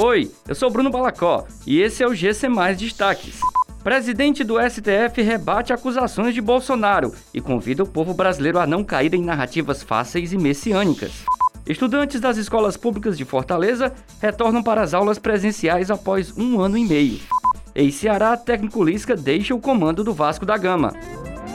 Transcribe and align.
Oi, 0.00 0.30
eu 0.46 0.54
sou 0.54 0.70
Bruno 0.70 0.90
Balacó 0.90 1.44
e 1.66 1.80
esse 1.80 2.04
é 2.04 2.06
o 2.06 2.14
GC 2.14 2.48
Mais 2.48 2.78
Destaques. 2.78 3.40
Presidente 3.82 4.44
do 4.44 4.54
STF 4.60 5.20
rebate 5.22 5.72
acusações 5.72 6.34
de 6.34 6.40
Bolsonaro 6.40 7.12
e 7.34 7.40
convida 7.40 7.82
o 7.82 7.88
povo 7.88 8.14
brasileiro 8.14 8.60
a 8.60 8.66
não 8.66 8.84
cair 8.84 9.12
em 9.12 9.24
narrativas 9.24 9.82
fáceis 9.82 10.32
e 10.32 10.38
messiânicas. 10.38 11.24
Estudantes 11.66 12.20
das 12.20 12.36
escolas 12.36 12.76
públicas 12.76 13.18
de 13.18 13.24
Fortaleza 13.24 13.92
retornam 14.20 14.62
para 14.62 14.82
as 14.82 14.94
aulas 14.94 15.18
presenciais 15.18 15.90
após 15.90 16.32
um 16.38 16.60
ano 16.60 16.78
e 16.78 16.84
meio. 16.84 17.18
Em 17.74 17.90
Ceará, 17.90 18.36
técnico 18.36 18.84
Lisca 18.84 19.16
deixa 19.16 19.52
o 19.52 19.60
comando 19.60 20.04
do 20.04 20.14
Vasco 20.14 20.46
da 20.46 20.56
Gama. 20.56 20.92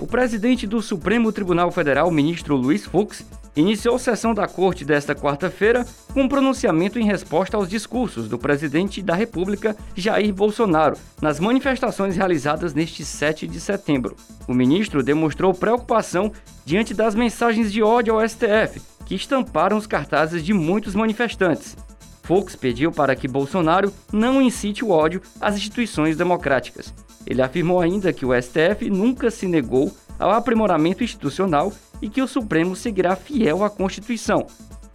O 0.00 0.06
presidente 0.06 0.66
do 0.66 0.82
Supremo 0.82 1.32
Tribunal 1.32 1.70
Federal, 1.70 2.10
ministro 2.10 2.54
Luiz 2.54 2.84
Fux, 2.84 3.24
iniciou 3.56 3.98
sessão 3.98 4.34
da 4.34 4.46
corte 4.46 4.84
desta 4.84 5.14
quarta-feira 5.14 5.86
com 6.12 6.22
um 6.22 6.28
pronunciamento 6.28 6.98
em 6.98 7.06
resposta 7.06 7.56
aos 7.56 7.68
discursos 7.68 8.28
do 8.28 8.38
presidente 8.38 9.00
da 9.00 9.14
República, 9.14 9.74
Jair 9.94 10.32
Bolsonaro, 10.34 10.98
nas 11.20 11.40
manifestações 11.40 12.14
realizadas 12.14 12.74
neste 12.74 13.04
7 13.04 13.46
de 13.46 13.58
setembro. 13.58 14.16
O 14.46 14.52
ministro 14.52 15.02
demonstrou 15.02 15.54
preocupação 15.54 16.30
diante 16.64 16.92
das 16.92 17.14
mensagens 17.14 17.72
de 17.72 17.82
ódio 17.82 18.14
ao 18.14 18.28
STF, 18.28 18.82
que 19.06 19.14
estamparam 19.14 19.78
os 19.78 19.86
cartazes 19.86 20.44
de 20.44 20.52
muitos 20.52 20.94
manifestantes. 20.94 21.74
Fux 22.22 22.54
pediu 22.54 22.92
para 22.92 23.16
que 23.16 23.28
Bolsonaro 23.28 23.92
não 24.12 24.42
incite 24.42 24.84
o 24.84 24.90
ódio 24.90 25.22
às 25.40 25.56
instituições 25.56 26.16
democráticas. 26.16 26.92
Ele 27.26 27.42
afirmou 27.42 27.80
ainda 27.80 28.12
que 28.12 28.24
o 28.24 28.30
STF 28.40 28.88
nunca 28.88 29.30
se 29.30 29.46
negou 29.46 29.94
ao 30.18 30.30
aprimoramento 30.30 31.02
institucional 31.02 31.72
e 32.00 32.08
que 32.08 32.22
o 32.22 32.28
Supremo 32.28 32.76
seguirá 32.76 33.16
fiel 33.16 33.64
à 33.64 33.70
Constituição. 33.70 34.46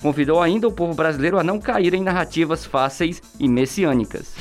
Convidou 0.01 0.41
ainda 0.41 0.67
o 0.67 0.71
povo 0.71 0.95
brasileiro 0.95 1.37
a 1.37 1.43
não 1.43 1.59
cair 1.59 1.93
em 1.93 2.01
narrativas 2.01 2.65
fáceis 2.65 3.21
e 3.39 3.47
messiânicas. 3.47 4.33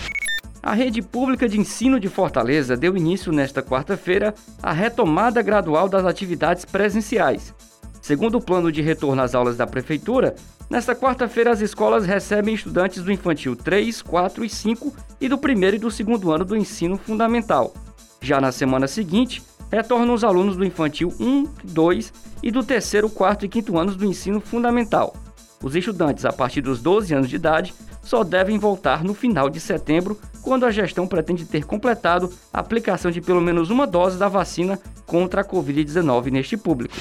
A 0.63 0.75
rede 0.75 1.01
pública 1.01 1.49
de 1.49 1.59
ensino 1.59 1.99
de 1.99 2.09
Fortaleza 2.09 2.77
deu 2.77 2.97
início 2.97 3.33
nesta 3.33 3.63
quarta-feira 3.63 4.35
à 4.63 4.73
retomada 4.73 5.41
gradual 5.43 5.89
das 5.89 6.05
atividades 6.05 6.65
presenciais. 6.65 7.55
Segundo 8.01 8.37
o 8.37 8.41
plano 8.41 8.73
de 8.73 8.81
retorno 8.81 9.23
às 9.23 9.35
aulas 9.35 9.57
da 9.57 9.67
Prefeitura, 9.67 10.35
nesta 10.69 10.95
quarta-feira 10.95 11.51
as 11.51 11.61
escolas 11.61 12.07
recebem 12.07 12.55
estudantes 12.55 13.03
do 13.03 13.13
infantil 13.13 13.55
3, 13.55 14.03
4 14.03 14.45
e 14.45 14.49
5 14.49 14.95
e 15.21 15.29
do 15.29 15.37
primeiro 15.37 15.77
e 15.77 15.79
do 15.79 15.91
segundo 15.91 16.33
ano 16.33 16.45
do 16.45 16.57
ensino 16.57 16.97
fundamental. 16.97 17.75
Já 18.21 18.41
na 18.41 18.53
semana 18.53 18.89
seguinte, 18.89 19.43
retornam 19.71 20.15
os 20.15 20.25
alunos 20.25 20.57
do 20.57 20.65
infantil 20.65 21.13
1, 21.21 21.47
2 21.65 22.13
e 22.43 22.51
do 22.51 22.65
terceiro, 22.65 23.09
quarto 23.09 23.45
e 23.45 23.49
quinto 23.49 23.79
anos 23.79 23.97
do 23.97 24.05
ensino 24.05 24.41
fundamental. 24.41 25.15
Os 25.63 25.77
estudantes 25.77 26.25
a 26.25 26.33
partir 26.33 26.63
dos 26.63 26.81
12 26.81 27.15
anos 27.15 27.29
de 27.29 27.37
idade 27.37 27.75
só 28.03 28.25
devem 28.25 28.59
voltar 28.59 29.05
no 29.05 29.13
final 29.13 29.51
de 29.51 29.61
setembro, 29.61 30.19
quando 30.43 30.65
a 30.65 30.71
gestão 30.71 31.07
pretende 31.07 31.45
ter 31.45 31.65
completado 31.65 32.33
a 32.51 32.61
aplicação 32.61 33.11
de 33.11 33.21
pelo 33.21 33.43
menos 33.43 33.69
uma 33.69 33.87
dose 33.87 34.19
da 34.19 34.27
vacina 34.27 34.81
contra 35.07 35.43
a 35.43 35.45
Covid-19 35.45 36.31
neste 36.31 36.57
público. 36.57 36.97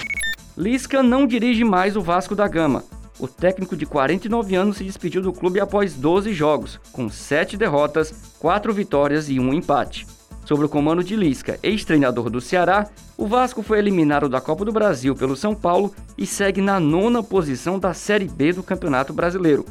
Lisca 0.60 1.02
não 1.02 1.26
dirige 1.26 1.64
mais 1.64 1.96
o 1.96 2.02
Vasco 2.02 2.36
da 2.36 2.46
Gama. 2.46 2.84
O 3.18 3.30
técnico 3.30 3.78
de 3.78 3.86
49 3.86 4.58
anos 4.58 4.76
se 4.76 4.84
despediu 4.84 5.22
do 5.22 5.32
clube 5.32 5.58
após 5.58 5.94
12 5.94 6.34
jogos, 6.34 6.78
com 6.92 7.10
7 7.10 7.56
derrotas, 7.56 8.14
4 8.40 8.74
vitórias 8.74 9.30
e 9.30 9.40
um 9.40 9.54
empate. 9.54 10.06
Sob 10.44 10.66
o 10.66 10.68
comando 10.68 11.02
de 11.02 11.16
Lisca, 11.16 11.58
ex-treinador 11.64 12.30
do 12.30 12.42
Ceará, 12.42 12.90
o 13.18 13.26
Vasco 13.26 13.64
foi 13.64 13.80
eliminado 13.80 14.28
da 14.28 14.42
Copa 14.42 14.66
do 14.66 14.74
Brasil 14.74 15.16
pelo 15.16 15.34
São 15.34 15.56
Paulo 15.56 15.96
e 16.18 16.26
segue 16.26 16.60
na 16.60 16.78
nona 16.78 17.24
posição 17.24 17.80
da 17.80 17.94
Série 17.94 18.28
B 18.28 18.52
do 18.52 18.62
Campeonato 18.62 19.14
Brasileiro. 19.14 19.66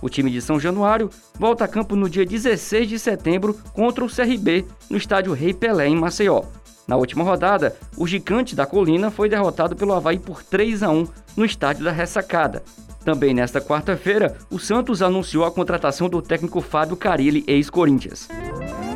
O 0.00 0.08
time 0.08 0.28
de 0.28 0.42
São 0.42 0.58
Januário 0.58 1.08
volta 1.38 1.66
a 1.66 1.68
campo 1.68 1.94
no 1.94 2.10
dia 2.10 2.26
16 2.26 2.88
de 2.88 2.98
setembro 2.98 3.56
contra 3.72 4.04
o 4.04 4.12
CRB 4.12 4.66
no 4.90 4.96
estádio 4.96 5.34
Rei 5.34 5.54
Pelé, 5.54 5.86
em 5.86 5.94
Maceió. 5.94 6.42
Na 6.86 6.96
última 6.96 7.24
rodada, 7.24 7.76
o 7.96 8.06
gigante 8.06 8.56
da 8.56 8.66
colina 8.66 9.10
foi 9.10 9.28
derrotado 9.28 9.76
pelo 9.76 9.92
Havaí 9.92 10.18
por 10.18 10.42
3 10.42 10.82
a 10.82 10.90
1 10.90 11.06
no 11.36 11.44
estádio 11.44 11.84
da 11.84 11.92
Ressacada. 11.92 12.62
Também 13.04 13.34
nesta 13.34 13.60
quarta-feira, 13.60 14.36
o 14.50 14.58
Santos 14.58 15.02
anunciou 15.02 15.44
a 15.44 15.50
contratação 15.50 16.08
do 16.08 16.22
técnico 16.22 16.60
Fábio 16.60 16.96
Carilli, 16.96 17.44
ex-Corinthians. 17.46 18.28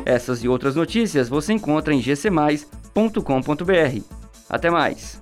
Essas 0.05 0.43
e 0.43 0.47
outras 0.47 0.75
notícias 0.75 1.27
você 1.27 1.53
encontra 1.53 1.93
em 1.93 1.99
gcmais.com.br. 1.99 4.01
Até 4.49 4.69
mais! 4.69 5.21